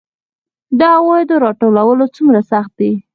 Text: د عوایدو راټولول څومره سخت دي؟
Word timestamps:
د 0.79 0.81
عوایدو 0.97 1.35
راټولول 1.45 1.99
څومره 2.15 2.39
سخت 2.51 2.71
دي؟ 2.79 2.91